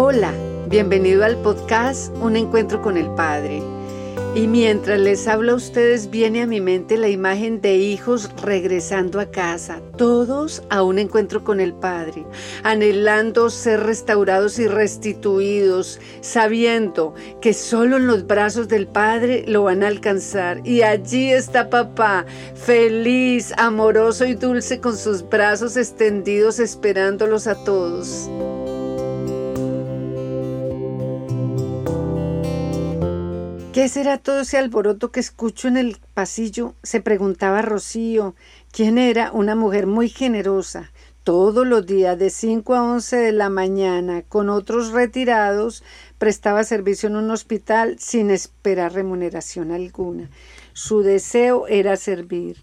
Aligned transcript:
Hola, 0.00 0.32
bienvenido 0.68 1.24
al 1.24 1.36
podcast 1.38 2.16
Un 2.18 2.36
Encuentro 2.36 2.80
con 2.80 2.96
el 2.96 3.10
Padre. 3.16 3.60
Y 4.32 4.46
mientras 4.46 5.00
les 5.00 5.26
hablo 5.26 5.50
a 5.50 5.56
ustedes 5.56 6.08
viene 6.08 6.42
a 6.42 6.46
mi 6.46 6.60
mente 6.60 6.96
la 6.96 7.08
imagen 7.08 7.60
de 7.60 7.74
hijos 7.78 8.30
regresando 8.40 9.18
a 9.18 9.32
casa, 9.32 9.80
todos 9.96 10.62
a 10.70 10.84
un 10.84 11.00
encuentro 11.00 11.42
con 11.42 11.58
el 11.58 11.74
Padre, 11.74 12.24
anhelando 12.62 13.50
ser 13.50 13.80
restaurados 13.80 14.60
y 14.60 14.68
restituidos, 14.68 15.98
sabiendo 16.20 17.16
que 17.40 17.52
solo 17.52 17.96
en 17.96 18.06
los 18.06 18.24
brazos 18.24 18.68
del 18.68 18.86
Padre 18.86 19.46
lo 19.48 19.64
van 19.64 19.82
a 19.82 19.88
alcanzar. 19.88 20.64
Y 20.64 20.82
allí 20.82 21.32
está 21.32 21.70
papá, 21.70 22.24
feliz, 22.54 23.52
amoroso 23.56 24.26
y 24.26 24.34
dulce 24.34 24.78
con 24.78 24.96
sus 24.96 25.28
brazos 25.28 25.76
extendidos 25.76 26.60
esperándolos 26.60 27.48
a 27.48 27.56
todos. 27.64 28.30
¿Qué 33.78 33.88
será 33.88 34.18
todo 34.18 34.40
ese 34.40 34.58
alboroto 34.58 35.12
que 35.12 35.20
escucho 35.20 35.68
en 35.68 35.76
el 35.76 35.98
pasillo? 36.12 36.74
se 36.82 37.00
preguntaba 37.00 37.62
Rocío, 37.62 38.34
quien 38.72 38.98
era 38.98 39.30
una 39.30 39.54
mujer 39.54 39.86
muy 39.86 40.08
generosa. 40.08 40.90
Todos 41.22 41.64
los 41.64 41.86
días 41.86 42.18
de 42.18 42.30
5 42.30 42.74
a 42.74 42.82
11 42.82 43.16
de 43.18 43.30
la 43.30 43.50
mañana, 43.50 44.22
con 44.22 44.48
otros 44.48 44.90
retirados, 44.90 45.84
prestaba 46.18 46.64
servicio 46.64 47.08
en 47.08 47.14
un 47.14 47.30
hospital 47.30 48.00
sin 48.00 48.32
esperar 48.32 48.94
remuneración 48.94 49.70
alguna. 49.70 50.28
Su 50.72 51.02
deseo 51.02 51.68
era 51.68 51.94
servir. 51.94 52.56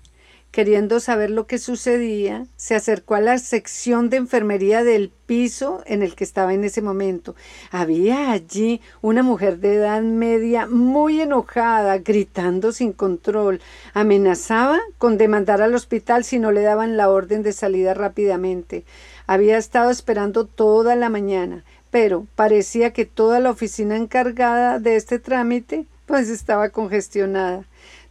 Queriendo 0.56 1.02
saber 1.02 1.32
lo 1.32 1.48
que 1.48 1.58
sucedía, 1.58 2.46
se 2.56 2.76
acercó 2.76 3.16
a 3.16 3.20
la 3.20 3.40
sección 3.40 4.10
de 4.10 4.16
enfermería 4.16 4.86
del 4.86 5.12
piso 5.26 5.84
en 5.86 6.02
el 6.02 6.16
que 6.16 6.24
estaba 6.24 6.54
en 6.54 6.64
ese 6.64 6.82
momento. 6.82 7.36
Había 7.72 8.32
allí 8.32 8.80
una 9.02 9.22
mujer 9.22 9.60
de 9.60 9.74
edad 9.74 10.02
media 10.02 10.66
muy 10.66 11.20
enojada, 11.20 11.98
gritando 11.98 12.72
sin 12.72 12.94
control. 12.94 13.60
Amenazaba 13.94 14.80
con 14.98 15.18
demandar 15.18 15.62
al 15.62 15.76
hospital 15.76 16.24
si 16.24 16.40
no 16.40 16.54
le 16.54 16.62
daban 16.62 16.96
la 16.96 17.10
orden 17.10 17.44
de 17.44 17.52
salida 17.52 17.94
rápidamente. 17.94 18.86
Había 19.28 19.58
estado 19.58 19.90
esperando 19.90 20.46
toda 20.46 20.96
la 20.96 21.10
mañana, 21.10 21.66
pero 21.92 22.28
parecía 22.36 22.94
que 22.94 23.04
toda 23.04 23.42
la 23.42 23.50
oficina 23.50 23.98
encargada 23.98 24.80
de 24.80 24.96
este 24.96 25.20
trámite 25.20 25.86
pues 26.06 26.30
estaba 26.30 26.70
congestionada. 26.70 27.66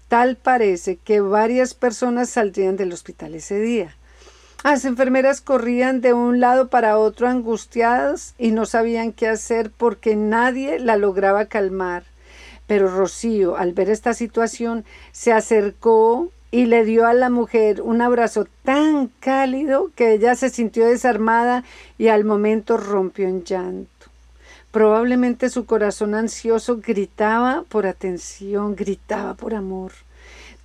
Tal 0.09 0.37
parece 0.37 0.97
que 0.97 1.21
varias 1.21 1.75
personas 1.75 2.31
saldrían 2.31 2.77
del 2.77 2.93
hospital 2.93 3.35
ese 3.35 3.61
día. 3.61 3.97
Las 4.65 4.85
enfermeras 4.87 5.41
corrían 5.43 6.01
de 6.01 6.15
un 6.15 6.41
lado 6.41 6.69
para 6.69 6.97
otro 6.99 7.29
angustiadas 7.29 8.35
y 8.39 8.51
no 8.51 8.65
sabían 8.65 9.13
qué 9.13 9.29
hacer 9.29 9.71
porque 9.71 10.17
nadie 10.17 10.79
la 10.79 10.97
lograba 10.97 11.47
calmar. 11.47 12.05
Pero 12.67 12.89
Rocío, 12.89 13.57
al 13.57 13.75
ver 13.75 13.91
esta 13.91 14.15
situación, 14.15 14.87
se 15.13 15.33
acercó 15.33 16.31
y 16.51 16.67
le 16.67 16.85
dio 16.85 17.07
a 17.07 17.13
la 17.13 17.31
mujer 17.31 17.83
un 17.83 18.01
abrazo 18.01 18.47
tan 18.63 19.09
cálido 19.21 19.91
que 19.97 20.13
ella 20.13 20.35
se 20.35 20.51
sintió 20.51 20.87
desarmada 20.87 21.65
y 21.99 22.09
al 22.09 22.25
momento 22.25 22.77
rompió 22.77 23.29
en 23.29 23.45
llanto. 23.45 23.94
Probablemente 24.75 25.51
su 25.51 25.67
corazón 25.67 26.17
ansioso 26.17 26.81
gritaba 26.85 27.65
por 27.69 27.87
atención, 27.87 28.75
gritaba 28.75 29.35
por 29.35 29.55
amor. 29.55 29.93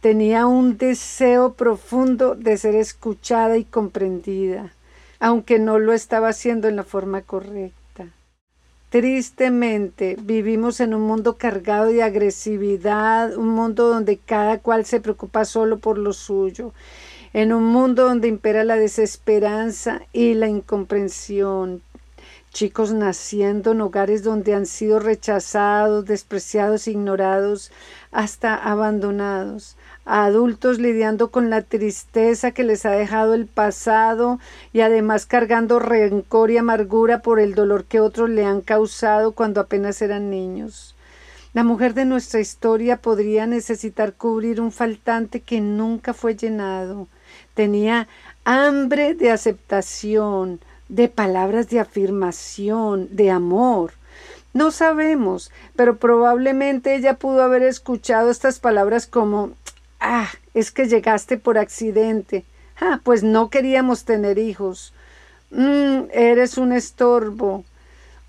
Tenía 0.02 0.48
un 0.48 0.80
deseo 0.80 1.54
profundo 1.54 2.34
de 2.34 2.58
ser 2.58 2.74
escuchada 2.74 3.60
y 3.60 3.66
comprendida, 3.66 4.74
aunque 5.20 5.60
no 5.60 5.78
lo 5.78 5.94
estaba 5.94 6.30
haciendo 6.30 6.68
en 6.68 6.76
la 6.76 6.84
forma 6.84 7.22
correcta. 7.22 8.08
Tristemente 8.90 10.18
vivimos 10.20 10.80
en 10.80 10.96
un 10.96 11.02
mundo 11.02 11.38
cargado 11.38 11.92
de 11.92 12.02
agresividad, 12.02 13.38
un 13.38 13.50
mundo 13.50 13.90
donde 13.90 14.18
cada 14.18 14.58
cual 14.58 14.86
se 14.86 15.02
preocupa 15.02 15.46
solo 15.46 15.78
por 15.78 16.00
lo 16.00 16.14
suyo, 16.14 16.74
en 17.32 17.54
un 17.54 17.66
mundo 17.66 18.06
donde 18.06 18.28
impera 18.28 18.64
la 18.64 18.76
desesperanza 18.76 20.02
y 20.14 20.34
la 20.34 20.48
incomprensión, 20.48 21.84
chicos 22.52 22.94
naciendo 22.94 23.72
en 23.72 23.82
hogares 23.82 24.24
donde 24.24 24.54
han 24.54 24.66
sido 24.66 25.00
rechazados, 25.00 26.06
despreciados, 26.06 26.88
ignorados, 26.88 27.72
hasta 28.12 28.56
abandonados, 28.56 29.78
adultos 30.06 30.80
lidiando 30.80 31.30
con 31.30 31.50
la 31.50 31.62
tristeza 31.62 32.52
que 32.52 32.64
les 32.64 32.86
ha 32.86 32.92
dejado 32.92 33.34
el 33.34 33.46
pasado 33.46 34.40
y 34.74 34.82
además 34.82 35.26
cargando 35.26 35.80
rencor 35.80 36.52
y 36.52 36.58
amargura 36.58 37.22
por 37.22 37.40
el 37.40 37.54
dolor 37.54 37.86
que 37.86 38.00
otros 38.00 38.30
le 38.30 38.46
han 38.46 38.62
causado 38.62 39.34
cuando 39.34 39.62
apenas 39.62 40.02
eran 40.02 40.30
niños. 40.30 40.96
La 41.54 41.64
mujer 41.64 41.96
de 41.96 42.06
nuestra 42.06 42.40
historia 42.40 42.98
podría 42.98 43.48
necesitar 43.48 44.14
cubrir 44.14 44.62
un 44.62 44.72
faltante 44.72 45.42
que 45.42 45.62
nunca 45.62 46.14
fue 46.14 46.36
llenado. 46.36 47.08
Tenía 47.56 48.08
hambre 48.46 49.16
de 49.16 49.32
aceptación, 49.32 50.60
de 50.90 51.08
palabras 51.08 51.70
de 51.70 51.80
afirmación, 51.80 53.08
de 53.12 53.32
amor. 53.32 53.94
No 54.54 54.72
sabemos, 54.72 55.52
pero 55.76 55.98
probablemente 55.98 56.96
ella 56.96 57.14
pudo 57.14 57.44
haber 57.44 57.64
escuchado 57.64 58.30
estas 58.30 58.60
palabras 58.60 59.08
como 59.08 59.54
Ah, 60.00 60.30
es 60.54 60.72
que 60.72 60.88
llegaste 60.88 61.38
por 61.38 61.58
accidente. 61.58 62.46
Ah, 62.80 63.02
pues 63.04 63.24
no 63.24 63.50
queríamos 63.50 64.06
tener 64.06 64.38
hijos. 64.38 64.94
Mm, 65.52 66.04
eres 66.12 66.58
un 66.58 66.72
estorbo. 66.72 67.66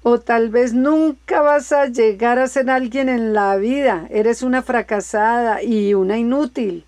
O 0.02 0.18
tal 0.18 0.48
vez 0.48 0.72
nunca 0.72 1.42
vas 1.42 1.72
a 1.72 1.86
llegar 1.86 2.38
a 2.38 2.48
ser 2.48 2.70
alguien 2.70 3.08
en 3.08 3.34
la 3.34 3.56
vida. 3.56 4.06
Eres 4.10 4.42
una 4.42 4.62
fracasada 4.62 5.62
y 5.62 5.94
una 5.94 6.18
inútil. 6.18 6.84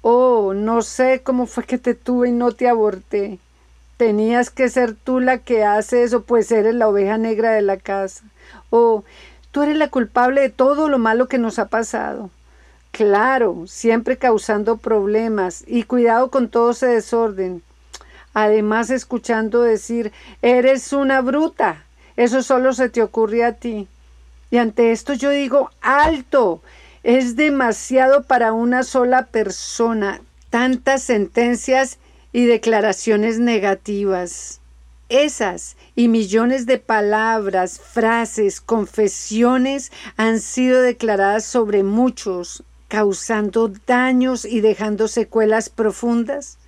Oh, 0.00 0.54
no 0.54 0.82
sé 0.82 1.20
cómo 1.22 1.46
fue 1.46 1.64
que 1.64 1.78
te 1.78 1.94
tuve 1.94 2.30
y 2.30 2.32
no 2.32 2.52
te 2.52 2.68
aborté. 2.68 3.38
Tenías 3.98 4.50
que 4.50 4.68
ser 4.68 4.94
tú 4.94 5.18
la 5.18 5.38
que 5.38 5.64
hace 5.64 6.04
eso, 6.04 6.22
pues 6.22 6.52
eres 6.52 6.76
la 6.76 6.88
oveja 6.88 7.18
negra 7.18 7.50
de 7.50 7.62
la 7.62 7.78
casa. 7.78 8.22
Oh, 8.70 9.02
tú 9.50 9.64
eres 9.64 9.76
la 9.76 9.88
culpable 9.88 10.40
de 10.40 10.50
todo 10.50 10.88
lo 10.88 11.00
malo 11.00 11.26
que 11.26 11.38
nos 11.38 11.58
ha 11.58 11.66
pasado. 11.66 12.30
Claro, 12.92 13.64
siempre 13.66 14.16
causando 14.16 14.76
problemas 14.76 15.64
y 15.66 15.82
cuidado 15.82 16.30
con 16.30 16.48
todo 16.48 16.70
ese 16.70 16.86
desorden. 16.86 17.60
Además, 18.34 18.90
escuchando 18.90 19.62
decir, 19.62 20.12
eres 20.42 20.92
una 20.92 21.20
bruta, 21.20 21.84
eso 22.16 22.44
solo 22.44 22.74
se 22.74 22.88
te 22.88 23.02
ocurre 23.02 23.42
a 23.42 23.54
ti. 23.54 23.88
Y 24.52 24.58
ante 24.58 24.92
esto 24.92 25.12
yo 25.14 25.30
digo, 25.30 25.72
alto, 25.80 26.62
es 27.02 27.34
demasiado 27.34 28.22
para 28.22 28.52
una 28.52 28.84
sola 28.84 29.26
persona, 29.26 30.20
tantas 30.50 31.02
sentencias 31.02 31.98
y 32.32 32.46
declaraciones 32.46 33.38
negativas. 33.38 34.60
Esas 35.08 35.76
y 35.94 36.08
millones 36.08 36.66
de 36.66 36.78
palabras, 36.78 37.80
frases, 37.80 38.60
confesiones 38.60 39.90
han 40.16 40.38
sido 40.38 40.82
declaradas 40.82 41.44
sobre 41.46 41.82
muchos, 41.82 42.62
causando 42.88 43.72
daños 43.86 44.44
y 44.44 44.60
dejando 44.60 45.08
secuelas 45.08 45.68
profundas? 45.70 46.58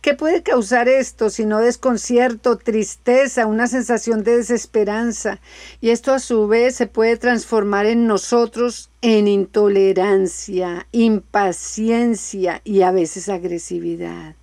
¿Qué 0.00 0.14
puede 0.14 0.42
causar 0.42 0.88
esto 0.88 1.30
sino 1.30 1.60
desconcierto, 1.60 2.58
tristeza, 2.58 3.46
una 3.46 3.66
sensación 3.66 4.24
de 4.24 4.38
desesperanza? 4.38 5.40
Y 5.80 5.90
esto 5.90 6.12
a 6.12 6.18
su 6.18 6.48
vez 6.48 6.76
se 6.76 6.86
puede 6.86 7.16
transformar 7.16 7.86
en 7.86 8.06
nosotros 8.06 8.90
en 9.00 9.28
intolerancia, 9.28 10.86
impaciencia 10.92 12.60
y 12.64 12.82
a 12.82 12.90
veces 12.90 13.28
agresividad. 13.28 14.34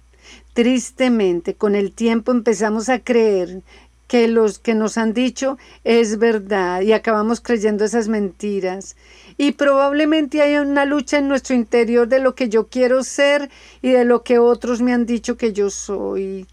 Tristemente, 0.57 1.53
con 1.53 1.75
el 1.75 1.91
tiempo 1.91 2.31
empezamos 2.31 2.89
a 2.89 2.97
creer 2.97 3.61
que 4.07 4.27
los 4.27 4.57
que 4.57 4.73
nos 4.73 4.97
han 4.97 5.13
dicho 5.13 5.59
es 5.83 6.17
verdad 6.17 6.81
y 6.81 6.93
acabamos 6.93 7.41
creyendo 7.41 7.85
esas 7.85 8.07
mentiras. 8.07 8.95
Y 9.37 9.51
probablemente 9.51 10.41
haya 10.41 10.63
una 10.63 10.85
lucha 10.85 11.19
en 11.19 11.27
nuestro 11.27 11.53
interior 11.53 12.07
de 12.07 12.17
lo 12.17 12.33
que 12.33 12.49
yo 12.49 12.69
quiero 12.69 13.03
ser 13.03 13.51
y 13.83 13.91
de 13.91 14.03
lo 14.03 14.23
que 14.23 14.39
otros 14.39 14.81
me 14.81 14.95
han 14.95 15.05
dicho 15.05 15.37
que 15.37 15.53
yo 15.53 15.69
soy. 15.69 16.47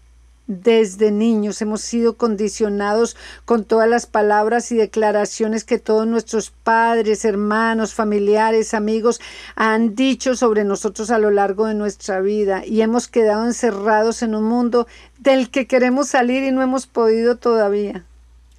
Desde 0.47 1.09
niños 1.09 1.59
hemos 1.63 1.81
sido 1.81 2.17
condicionados 2.17 3.17
con 3.45 3.63
todas 3.63 3.89
las 3.89 4.05
palabras 4.05 4.71
y 4.71 4.75
declaraciones 4.75 5.63
que 5.63 5.79
todos 5.79 6.05
nuestros 6.05 6.51
padres, 6.51 7.25
hermanos, 7.25 7.95
familiares, 7.95 8.75
amigos 8.75 9.19
han 9.55 9.95
dicho 9.95 10.35
sobre 10.35 10.63
nosotros 10.63 11.09
a 11.09 11.17
lo 11.17 11.31
largo 11.31 11.65
de 11.65 11.73
nuestra 11.73 12.21
vida 12.21 12.63
y 12.63 12.81
hemos 12.81 13.07
quedado 13.07 13.43
encerrados 13.45 14.21
en 14.21 14.35
un 14.35 14.43
mundo 14.43 14.85
del 15.17 15.49
que 15.49 15.65
queremos 15.65 16.09
salir 16.09 16.43
y 16.43 16.51
no 16.51 16.61
hemos 16.61 16.85
podido 16.85 17.37
todavía. 17.37 18.05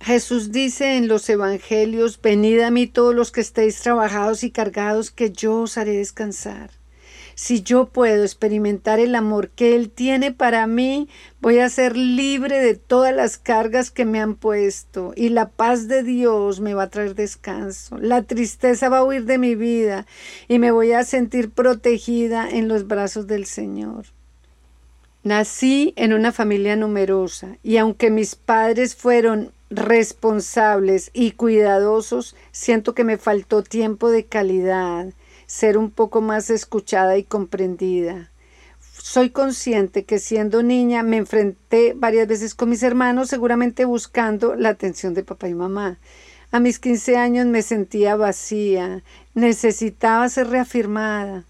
Jesús 0.00 0.50
dice 0.50 0.97
en 0.97 1.06
los 1.06 1.29
Evangelios, 1.29 2.21
venid 2.21 2.61
a 2.61 2.71
mí 2.73 2.88
todos 2.88 3.15
los 3.15 3.31
que 3.31 3.41
estéis 3.41 3.81
trabajados 3.81 4.43
y 4.43 4.50
cargados, 4.50 5.12
que 5.12 5.31
yo 5.31 5.61
os 5.61 5.79
haré 5.79 5.97
descansar. 5.97 6.75
Si 7.38 7.62
yo 7.62 7.85
puedo 7.85 8.23
experimentar 8.23 8.99
el 8.99 9.15
amor 9.15 9.50
que 9.50 9.77
Él 9.77 9.91
tiene 9.91 10.33
para 10.33 10.67
mí, 10.67 11.06
voy 11.43 11.59
a 11.59 11.69
ser 11.69 11.94
libre 11.94 12.61
de 12.61 12.77
todas 12.77 13.15
las 13.15 13.37
cargas 13.37 13.91
que 13.91 14.06
me 14.06 14.21
han 14.21 14.37
puesto 14.37 15.12
y 15.15 15.29
la 15.29 15.50
paz 15.50 15.87
de 15.87 16.03
Dios 16.03 16.61
me 16.61 16.73
va 16.73 16.85
a 16.85 16.88
traer 16.88 17.15
descanso. 17.15 17.99
La 17.99 18.23
tristeza 18.23 18.88
va 18.88 18.99
a 18.99 19.05
huir 19.05 19.27
de 19.27 19.37
mi 19.37 19.55
vida 19.55 20.06
y 20.49 20.59
me 20.59 20.71
voy 20.71 20.93
a 20.93 21.05
sentir 21.05 21.50
protegida 21.50 22.49
en 22.49 22.69
los 22.69 22.87
brazos 22.88 23.27
del 23.27 23.44
Señor. 23.44 24.06
Nací 25.23 25.93
en 25.97 26.15
una 26.15 26.33
familia 26.33 26.75
numerosa 26.75 27.59
y 27.62 27.77
aunque 27.77 28.11
mis 28.11 28.35
padres 28.35 28.97
fueron 28.97 29.53
responsables 29.69 31.11
y 31.12 31.33
cuidadosos, 31.33 32.35
siento 32.50 32.94
que 32.94 33.05
me 33.05 33.19
faltó 33.19 33.62
tiempo 33.62 34.09
de 34.09 34.25
calidad, 34.25 35.12
ser 35.47 35.79
un 35.79 35.91
poco 35.91 36.21
más 36.21 36.51
escuchada 36.51 37.17
y 37.17 37.25
comprendida. 37.25 38.31
Soy 38.81 39.31
consciente 39.31 40.05
que 40.05 40.19
siendo 40.19 40.63
niña 40.63 41.03
me 41.03 41.17
enfrenté 41.17 41.95
varias 41.95 42.29
veces 42.29 42.55
con 42.55 42.71
mis 42.71 42.83
hermanos, 42.83 43.29
seguramente 43.29 43.85
buscando 43.85 44.55
la 44.55 44.71
atención 44.71 45.15
de 45.15 45.23
papá 45.23 45.49
y 45.49 45.55
mamá. 45.55 45.99
A 46.51 46.61
mis 46.61 46.79
15 46.79 47.17
años 47.17 47.47
me 47.47 47.63
sentía 47.63 48.17
vacía, 48.17 49.03
necesitaba 49.35 50.29
ser 50.29 50.49
reafirmada 50.49 51.45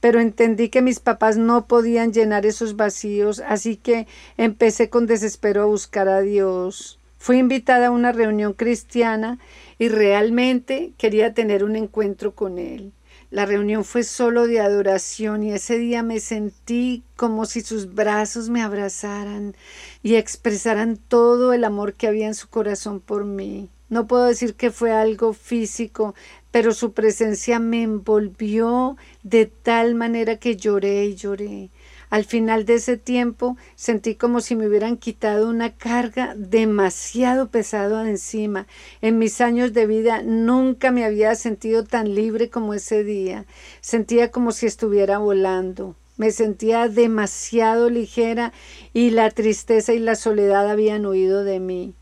pero 0.00 0.20
entendí 0.20 0.68
que 0.68 0.82
mis 0.82 1.00
papás 1.00 1.36
no 1.36 1.66
podían 1.66 2.12
llenar 2.12 2.46
esos 2.46 2.76
vacíos, 2.76 3.42
así 3.46 3.76
que 3.76 4.06
empecé 4.36 4.90
con 4.90 5.06
desespero 5.06 5.62
a 5.62 5.66
buscar 5.66 6.08
a 6.08 6.20
Dios. 6.20 6.98
Fui 7.18 7.38
invitada 7.38 7.88
a 7.88 7.90
una 7.90 8.12
reunión 8.12 8.52
cristiana 8.52 9.38
y 9.78 9.88
realmente 9.88 10.92
quería 10.98 11.34
tener 11.34 11.64
un 11.64 11.74
encuentro 11.74 12.34
con 12.34 12.58
Él. 12.58 12.92
La 13.30 13.44
reunión 13.44 13.84
fue 13.84 14.04
solo 14.04 14.46
de 14.46 14.60
adoración 14.60 15.42
y 15.42 15.52
ese 15.52 15.76
día 15.76 16.02
me 16.02 16.18
sentí 16.18 17.04
como 17.14 17.44
si 17.44 17.60
sus 17.60 17.94
brazos 17.94 18.48
me 18.48 18.62
abrazaran 18.62 19.54
y 20.02 20.14
expresaran 20.14 20.96
todo 20.96 21.52
el 21.52 21.64
amor 21.64 21.92
que 21.92 22.06
había 22.06 22.26
en 22.26 22.34
su 22.34 22.48
corazón 22.48 23.00
por 23.00 23.26
mí. 23.26 23.68
No 23.90 24.06
puedo 24.06 24.24
decir 24.24 24.54
que 24.54 24.70
fue 24.70 24.92
algo 24.92 25.34
físico, 25.34 26.14
pero 26.50 26.72
su 26.72 26.92
presencia 26.92 27.58
me 27.58 27.82
envolvió 27.82 28.96
de 29.22 29.44
tal 29.44 29.94
manera 29.94 30.36
que 30.36 30.56
lloré 30.56 31.04
y 31.06 31.14
lloré. 31.14 31.70
Al 32.10 32.24
final 32.24 32.64
de 32.64 32.74
ese 32.74 32.96
tiempo 32.96 33.56
sentí 33.74 34.14
como 34.14 34.40
si 34.40 34.56
me 34.56 34.66
hubieran 34.66 34.96
quitado 34.96 35.48
una 35.48 35.74
carga 35.74 36.34
demasiado 36.36 37.50
pesada 37.50 38.08
encima. 38.08 38.66
En 39.00 39.18
mis 39.18 39.40
años 39.40 39.72
de 39.72 39.86
vida 39.86 40.22
nunca 40.22 40.90
me 40.90 41.04
había 41.04 41.34
sentido 41.34 41.84
tan 41.84 42.14
libre 42.14 42.48
como 42.48 42.74
ese 42.74 43.04
día. 43.04 43.44
Sentía 43.80 44.30
como 44.30 44.52
si 44.52 44.66
estuviera 44.66 45.18
volando. 45.18 45.96
Me 46.16 46.32
sentía 46.32 46.88
demasiado 46.88 47.90
ligera 47.90 48.52
y 48.92 49.10
la 49.10 49.30
tristeza 49.30 49.92
y 49.92 50.00
la 50.00 50.16
soledad 50.16 50.68
habían 50.68 51.06
huido 51.06 51.44
de 51.44 51.60
mí. 51.60 51.94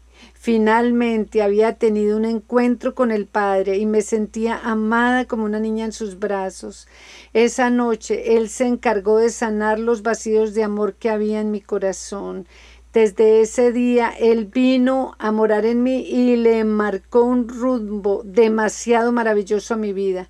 Finalmente 0.46 1.42
había 1.42 1.72
tenido 1.72 2.16
un 2.16 2.24
encuentro 2.24 2.94
con 2.94 3.10
el 3.10 3.26
Padre 3.26 3.78
y 3.78 3.84
me 3.84 4.00
sentía 4.00 4.60
amada 4.62 5.24
como 5.24 5.44
una 5.44 5.58
niña 5.58 5.86
en 5.86 5.90
sus 5.90 6.20
brazos. 6.20 6.86
Esa 7.32 7.68
noche 7.68 8.36
Él 8.36 8.48
se 8.48 8.64
encargó 8.64 9.18
de 9.18 9.30
sanar 9.30 9.80
los 9.80 10.02
vacíos 10.02 10.54
de 10.54 10.62
amor 10.62 10.94
que 10.94 11.10
había 11.10 11.40
en 11.40 11.50
mi 11.50 11.60
corazón. 11.60 12.46
Desde 12.92 13.40
ese 13.40 13.72
día 13.72 14.10
Él 14.20 14.44
vino 14.44 15.16
a 15.18 15.32
morar 15.32 15.66
en 15.66 15.82
mí 15.82 16.06
y 16.08 16.36
le 16.36 16.62
marcó 16.62 17.24
un 17.24 17.48
rumbo 17.48 18.22
demasiado 18.24 19.10
maravilloso 19.10 19.74
a 19.74 19.78
mi 19.78 19.92
vida. 19.92 20.28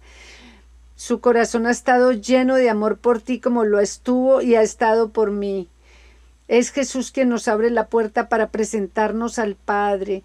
Su 0.94 1.20
corazón 1.20 1.66
ha 1.66 1.70
estado 1.70 2.12
lleno 2.12 2.54
de 2.54 2.70
amor 2.70 2.96
por 2.96 3.20
ti 3.20 3.38
como 3.38 3.64
lo 3.64 3.80
estuvo 3.80 4.40
y 4.40 4.54
ha 4.54 4.62
estado 4.62 5.10
por 5.10 5.30
mí. 5.30 5.68
Es 6.48 6.70
Jesús 6.70 7.10
quien 7.10 7.28
nos 7.28 7.48
abre 7.48 7.70
la 7.70 7.88
puerta 7.88 8.28
para 8.28 8.50
presentarnos 8.50 9.38
al 9.38 9.56
Padre. 9.56 10.22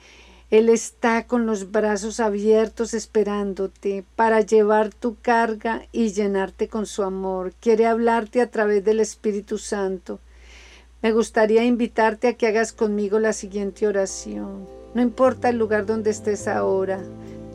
Él 0.51 0.69
está 0.69 1.25
con 1.25 1.45
los 1.45 1.71
brazos 1.71 2.19
abiertos 2.19 2.93
esperándote 2.93 4.03
para 4.15 4.41
llevar 4.41 4.93
tu 4.93 5.15
carga 5.21 5.83
y 5.91 6.11
llenarte 6.11 6.67
con 6.67 6.85
su 6.85 7.03
amor. 7.03 7.53
Quiere 7.59 7.87
hablarte 7.87 8.41
a 8.41 8.51
través 8.51 8.83
del 8.83 8.99
Espíritu 8.99 9.57
Santo. 9.57 10.19
Me 11.01 11.13
gustaría 11.13 11.63
invitarte 11.63 12.27
a 12.27 12.33
que 12.33 12.47
hagas 12.47 12.73
conmigo 12.73 13.17
la 13.17 13.33
siguiente 13.33 13.87
oración. 13.87 14.67
No 14.93 15.01
importa 15.01 15.49
el 15.49 15.57
lugar 15.57 15.85
donde 15.85 16.11
estés 16.11 16.47
ahora, 16.47 16.99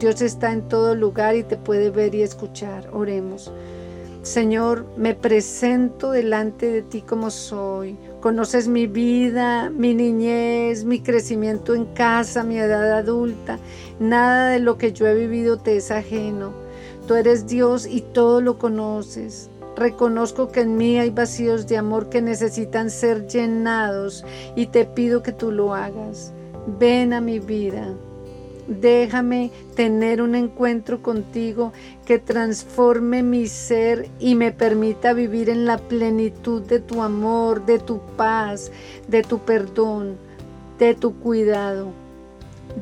Dios 0.00 0.20
está 0.20 0.52
en 0.52 0.68
todo 0.68 0.94
lugar 0.94 1.36
y 1.36 1.42
te 1.42 1.56
puede 1.56 1.90
ver 1.90 2.14
y 2.14 2.22
escuchar. 2.22 2.90
Oremos. 2.92 3.52
Señor, 4.26 4.87
me 4.96 5.14
presento 5.14 6.11
delante 6.11 6.67
de 6.67 6.82
ti 6.82 7.00
como 7.00 7.31
soy. 7.31 7.96
Conoces 8.20 8.67
mi 8.67 8.88
vida, 8.88 9.70
mi 9.70 9.94
niñez, 9.94 10.84
mi 10.84 10.99
crecimiento 10.99 11.76
en 11.76 11.84
casa, 11.84 12.43
mi 12.43 12.58
edad 12.58 12.99
adulta. 12.99 13.61
Nada 14.00 14.49
de 14.49 14.58
lo 14.58 14.78
que 14.78 14.93
yo 14.93 15.06
he 15.06 15.14
vivido 15.14 15.58
te 15.58 15.76
es 15.76 15.93
ajeno. 15.93 16.50
Tú 17.06 17.14
eres 17.14 17.46
Dios 17.46 17.87
y 17.87 18.00
todo 18.00 18.40
lo 18.40 18.58
conoces. 18.58 19.49
Reconozco 19.76 20.50
que 20.50 20.62
en 20.62 20.76
mí 20.76 20.99
hay 20.99 21.11
vacíos 21.11 21.69
de 21.69 21.76
amor 21.76 22.08
que 22.08 22.20
necesitan 22.20 22.90
ser 22.90 23.28
llenados 23.28 24.25
y 24.56 24.67
te 24.67 24.87
pido 24.87 25.23
que 25.23 25.31
tú 25.31 25.52
lo 25.52 25.73
hagas. 25.73 26.32
Ven 26.81 27.12
a 27.12 27.20
mi 27.20 27.38
vida. 27.38 27.94
Déjame 28.68 29.52
tener 29.76 30.20
un 30.20 30.34
encuentro 30.34 31.00
contigo 31.00 31.72
que 32.04 32.18
transforme 32.18 33.22
mi 33.22 33.46
ser 33.46 34.08
y 34.18 34.34
me 34.34 34.50
permita 34.50 35.12
vivir 35.12 35.50
en 35.50 35.66
la 35.66 35.78
plenitud 35.78 36.62
de 36.62 36.80
tu 36.80 37.02
amor, 37.02 37.64
de 37.64 37.78
tu 37.78 38.00
paz, 38.16 38.72
de 39.06 39.22
tu 39.22 39.38
perdón, 39.38 40.16
de 40.80 40.94
tu 40.94 41.14
cuidado, 41.14 41.92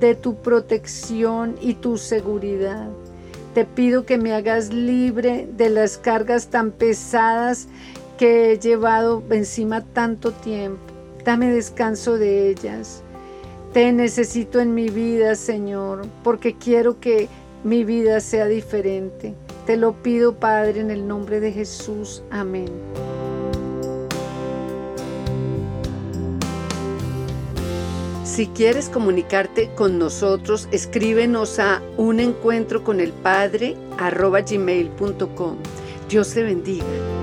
de 0.00 0.14
tu 0.14 0.36
protección 0.36 1.56
y 1.60 1.74
tu 1.74 1.98
seguridad. 1.98 2.88
Te 3.52 3.66
pido 3.66 4.06
que 4.06 4.16
me 4.16 4.32
hagas 4.32 4.72
libre 4.72 5.46
de 5.54 5.68
las 5.68 5.98
cargas 5.98 6.48
tan 6.48 6.72
pesadas 6.72 7.68
que 8.18 8.52
he 8.52 8.58
llevado 8.58 9.22
encima 9.30 9.82
tanto 9.82 10.32
tiempo. 10.32 10.80
Dame 11.24 11.52
descanso 11.52 12.16
de 12.16 12.48
ellas. 12.50 13.02
Te 13.74 13.90
necesito 13.90 14.60
en 14.60 14.72
mi 14.72 14.88
vida, 14.88 15.34
Señor, 15.34 16.06
porque 16.22 16.54
quiero 16.54 17.00
que 17.00 17.28
mi 17.64 17.82
vida 17.82 18.20
sea 18.20 18.46
diferente. 18.46 19.34
Te 19.66 19.76
lo 19.76 19.94
pido, 20.00 20.36
Padre, 20.36 20.78
en 20.78 20.92
el 20.92 21.08
nombre 21.08 21.40
de 21.40 21.50
Jesús. 21.50 22.22
Amén. 22.30 22.68
Si 28.24 28.46
quieres 28.46 28.88
comunicarte 28.88 29.70
con 29.74 29.98
nosotros, 29.98 30.68
escríbenos 30.70 31.58
a 31.58 31.82
un 31.96 32.20
encuentro 32.20 32.84
con 32.84 33.00
el 33.00 33.12
Padre 33.12 33.76
Dios 36.08 36.32
te 36.32 36.42
bendiga. 36.44 37.13